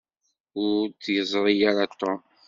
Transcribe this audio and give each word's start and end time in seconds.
Ur 0.63 0.83
t-yeẓṛi 1.03 1.55
ara 1.69 1.85
Tom. 1.99 2.19